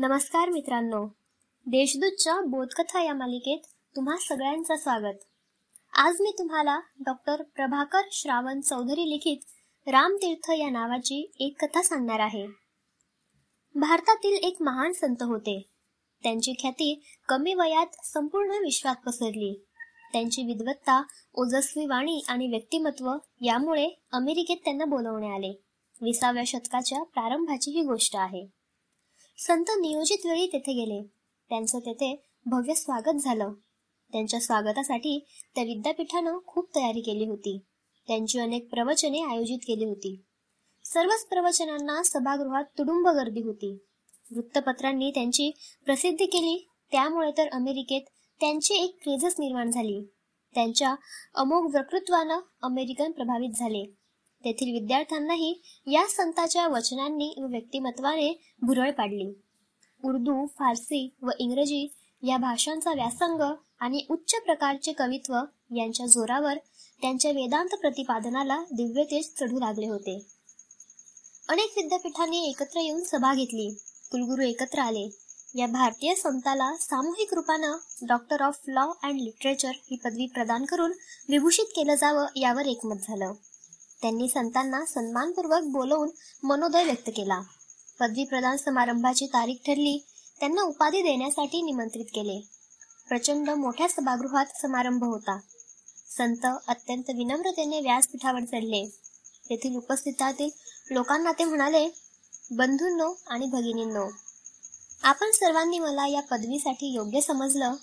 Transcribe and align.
नमस्कार 0.00 0.48
मित्रांनो. 0.48 1.06
देशदूतच्या 1.66 2.40
बोधकथा 2.40 3.02
या 3.02 3.14
मालिकेत 3.14 3.58
तुम्हा 3.96 4.16
सगळ्यांचं 4.16 4.76
स्वागत. 4.76 5.16
आज 5.92 6.16
मी 6.20 6.30
तुम्हाला 6.38 6.80
डॉक्टर 7.06 7.42
प्रभाकर 7.42 8.00
श्रावण 8.12 8.60
चौधरी 8.60 9.10
लिखित 9.10 9.36
रामतीर्थ 9.88 10.50
या 10.50 10.70
नावाची 10.70 11.32
एक 11.40 11.64
कथा 11.64 11.82
सांगणार 11.82 12.20
आहे. 12.20 12.46
भारतातील 13.74 14.36
एक 14.36 14.56
महान 14.60 14.92
संत 14.92 15.22
होते. 15.22 15.70
त्यांची 16.22 16.52
ख्याती 16.52 17.04
कमी 17.28 17.54
वयात 17.54 17.86
संपूर्ण 18.04 18.50
विश्वात 18.50 18.96
पसरली. 19.06 19.66
त्यांची 20.12 20.42
विद्वत्ता 20.42 21.02
ओजस्वी 21.34 21.86
वाणी 21.86 22.24
आणि 22.28 22.46
व्यक्तिमत्व 22.46 23.12
यामुळे 23.40 23.88
अमेरिकेत 24.12 24.56
त्यांना 24.56 24.84
बोलवणे 24.84 25.30
आले. 25.30 25.62
विसाव्या 26.02 26.44
शतकाच्या 26.46 27.02
प्रारंभाची 27.02 27.70
ही 27.70 27.82
गोष्ट 27.82 28.16
आहे. 28.16 28.57
संत 29.40 29.64
नियोजित 29.68 30.26
वेळी 30.26 30.46
तेथे 30.46 30.72
गेले. 30.72 31.02
त्यांचं 31.48 31.78
तेथे 31.78 32.26
भव्य 32.46 32.74
स्वागत 32.74 33.16
झालं. 33.16 33.52
त्यांच्या 34.12 34.40
स्वागतासाठी 34.40 35.24
त्या 35.54 35.64
विद्यापीठानं 35.64 36.38
खूप 36.46 36.76
तयारी 36.76 37.00
केली 37.00 37.26
होती. 37.26 37.58
त्यांची 38.06 38.38
अनेक 38.38 38.70
प्रवचने 38.70 39.22
आयोजित 39.22 39.58
केली 39.66 39.84
होती. 39.84 40.24
सर्वच 40.84 41.26
प्रवचनांना 41.26 42.02
सभागृहात 42.02 42.64
तुडुंब 42.78 43.08
गर्दी 43.08 43.40
होती. 43.40 43.78
वृत्तपत्रांनी 44.32 45.10
त्यांची 45.10 45.50
प्रसिद्धी 45.84 46.26
केली 46.26 46.68
त्यामुळे 46.90 47.30
तर 47.38 47.48
अमेरिकेत 47.52 48.02
त्यांची 48.40 48.74
एक 48.74 48.98
क्रेजच 49.02 49.34
निर्माण 49.38 49.70
झाली. 49.70 50.12
त्यांच्या 50.54 50.94
अमोघ 51.34 51.76
वक्तृत्वानं 51.76 52.38
अमेरिकन 52.62 53.10
प्रभावित 53.10 53.50
झाले. 53.56 53.94
तेथील 54.44 54.72
विद्यार्थ्यांनाही 54.72 55.62
या 55.86 56.06
संतांच्या 56.06 56.68
वचनांनी 56.68 57.34
व 57.38 57.46
व्यक्तिमत्वाने 57.46 58.52
भुरळ 58.62 58.90
पाडली. 58.90 59.40
उर्दू 60.04 60.46
फारसी 60.46 61.14
व 61.22 61.30
इंग्रजी 61.38 61.92
या 62.22 62.36
भाषांचा 62.36 62.92
व्यासंग 62.92 63.54
आणि 63.80 64.06
उच्च 64.10 64.34
प्रकारचे 64.44 64.92
कवित्व 64.92 65.34
यांच्या 65.76 66.06
जोरावर 66.06 66.54
त्यांच्या 67.00 67.30
वेदांत 67.30 67.68
प्रतिपादनाला 67.68 68.64
दिव्य 68.72 69.04
तेज 69.04 69.34
चढू 69.40 69.58
लागले 69.58 69.88
होते. 69.88 70.26
अनेक 71.48 71.72
विद्यापीठांनी 71.76 72.50
एकत्र 72.50 72.80
येऊन 72.80 73.02
सभा 73.02 73.34
घेतली. 73.34 73.70
कुलगुरू 74.10 74.42
एकत्र 74.42 74.78
आले. 74.78 75.10
या 75.54 75.66
भारतीय 75.66 76.14
संताला 76.14 76.76
सामूहिक 76.76 77.34
रूपानं 77.34 77.76
doctor 78.06 78.42
of 78.42 78.60
law 78.68 78.92
and 79.02 79.20
literature 79.20 79.72
ही 79.90 79.96
पदवी 79.96 80.26
प्रदान 80.26 80.64
करून 80.64 80.92
विभूषित 81.28 81.64
केलं 81.64 81.94
जावं 81.94 82.26
यावर 82.36 82.66
एकमत 82.66 82.96
झालं. 83.02 83.32
त्यांनी 84.02 84.28
संतांना 84.28 84.84
सन्मानपूर्वक 84.84 85.62
बोलवून 85.62 86.10
मनोदय 86.42 86.84
व्यक्त 86.84 87.10
केला. 87.16 87.40
पदवी 88.00 88.24
प्रदान 88.24 88.56
समारंभाची 88.56 89.26
तारीख 89.26 89.54
ठरली 89.66 90.04
त्यांना 90.40 90.62
उपाधी 90.62 91.02
देण्यासाठी 91.02 91.62
निमंत्रित 91.62 92.04
केले. 92.04 92.48
प्रचंड 93.08 93.50
मोठ्या 93.50 93.88
सभागृहात 93.88 94.46
समारंभ 94.62 95.04
होता. 95.04 95.38
संत 96.18 96.46
अत्यंत 96.68 97.10
विनम्रतेने 97.10 97.80
व्यासपीठावर 97.80 98.40
चढले. 98.40 98.90
तेथील 99.50 99.76
उपस्थितातील 99.76 100.50
लोकांना 100.90 101.32
ते 101.32 101.44
म्हणाले 101.44 101.88
बंधूंनो 102.50 103.12
आणि 103.26 103.46
भगिनींनो 103.46 104.10
आपण 105.02 105.30
सर्वांनी 105.30 105.78
मला 105.78 106.06
या 106.06 106.20
पदवीसाठी 106.20 106.86
योग्य 106.86 107.20
समजलं. 107.20 107.74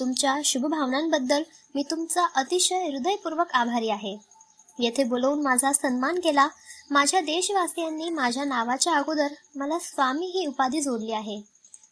तुमच्या 0.00 0.36
शुभभावनांबद्दल 0.44 1.42
मी 1.74 1.82
तुमचा 1.82 2.26
अतिशय 2.34 2.88
हृदयपूर्वक 2.88 3.46
आभारी 3.52 3.88
आहे. 3.88 4.31
येथे 4.78 5.04
बोलवून 5.04 5.42
माझा 5.42 5.72
सन्मान 5.72 6.18
केला. 6.18 6.48
माझ्या 6.90 7.20
देशवासियांनी 7.20 8.10
माझ्या 8.10 8.44
नावाच्या 8.44 8.92
अगोदर 8.92 9.28
मला 9.56 9.78
स्वामी 9.78 10.26
ही 10.26 10.46
उपाधी 10.46 10.80
जोडली 10.80 11.12
आहे. 11.12 11.40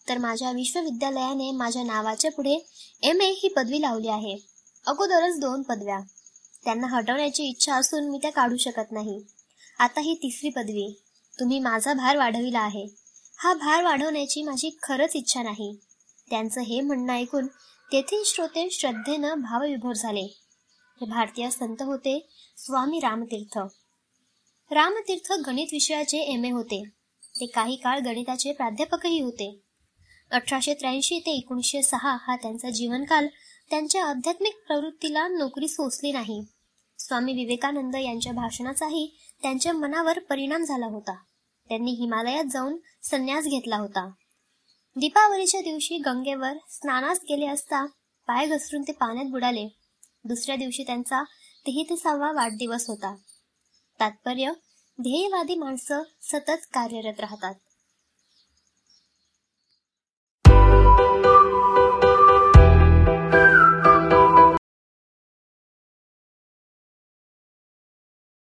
तर 0.09 0.19
माझ्या 0.19 0.50
विश्वविद्यालयाने 0.50 1.50
माझ्या 1.50 1.82
नावाच्या 1.82 2.31
पुढे 2.31 2.66
एम 3.03 3.21
ए 3.21 3.31
ही 3.31 3.49
पदवी 3.49 3.82
लावली 3.82 4.09
आहे. 4.09 4.38
अगोदरच 4.87 5.41
दोन 5.41 5.62
पदव्या. 5.62 6.00
त्यांना 6.65 6.87
हटवण्याची 6.87 7.44
इच्छा 7.44 7.75
असून 7.75 8.10
मी 8.10 8.19
त्या 8.19 8.32
काढू 8.32 8.56
शकत 8.56 8.93
नाही. 8.93 9.22
आता 9.78 10.00
ही 10.00 10.15
तिसरी 10.15 10.49
पदवी. 10.49 11.03
तुम्ही 11.41 11.60
माझा 11.60 11.93
भार 11.93 12.16
वाढविला 12.16 12.60
आहे. 12.60 12.87
हा 13.37 13.54
भार 13.54 13.84
वाढवण्याची 13.84 14.43
माझी 14.43 14.78
खरंच 14.83 15.10
इच्छा 15.15 15.43
नाही. 15.43 15.77
त्यांचं 16.31 16.60
हे 16.60 16.81
म्हणणं 16.81 17.12
ऐकून 17.12 17.47
तेथील 17.93 18.22
श्रोते 18.27 18.69
श्रद्धेनं 18.71 19.34
भावविभोर 19.34 19.93
झाले. 19.93 20.38
हे 21.00 21.06
भारतीय 21.06 21.50
संत 21.50 21.83
होते 21.83 22.28
स्वामी 22.56 22.99
रामतीर्थ. 22.99 23.59
रामतीर्थ 24.72 25.33
गणित 25.33 25.66
विषयाचे 25.72 26.19
एम 26.19 26.44
ए 26.44 26.50
होते. 26.50 26.83
ते 27.41 27.47
काही 27.47 27.77
काळ 27.77 27.99
गणिताचे 27.99 28.53
प्राध्यापकही 28.53 29.21
होते. 29.21 29.60
अठराशे 30.31 30.75
त्र्याऐंशी 30.75 31.19
ते 31.19 31.31
एकोणीसशे 31.31 31.83
सहा 31.83 32.16
हा 32.21 32.37
त्यांचा 32.37 32.71
जीवनकाल 32.71 33.27
त्यांच्या 33.71 34.05
आध्यात्मिक 34.05 34.56
प्रवृत्तीला 34.66 35.28
नोकरी 35.28 35.69
सोसली 35.69 36.12
नाही. 36.12 36.44
स्वामी 36.99 37.33
विवेकानंद 37.33 37.97
यांच्या 37.97 38.33
भाषणाचाही 38.33 39.16
त्यांच्या 39.43 39.72
मनावर 39.72 40.19
परिणाम 40.19 40.65
झाला 40.65 40.87
होता. 40.87 41.15
त्यांनी 41.69 41.91
हिमालयात 41.91 42.44
जाऊन 42.44 42.77
संन्यास 43.03 43.44
घेतला 43.44 43.77
होता. 43.77 44.10
दीपावलीच्या 44.97 45.60
दिवशी 45.60 45.97
गंगेवर 45.97 46.53
स्नानास 46.69 47.21
गेले 47.22 47.47
असता 47.47 47.87
पाय 48.27 48.47
घसरून 48.47 48.83
ते 48.83 48.93
पाण्यात 48.93 49.27
बुडाले. 49.27 49.79
दुसऱ्या 50.25 50.56
दिवशी 50.56 50.82
त्यांचा 50.82 51.22
तेहतीसावा 51.66 52.32
वाढदिवस 52.32 52.88
होता. 52.88 53.16
तात्पर्य 54.00 54.50
ध्येयवादी 55.00 55.54
माणसं 55.54 56.03
सतत 56.22 56.66
कार्यरत 56.72 57.20
राहतात. 57.20 57.54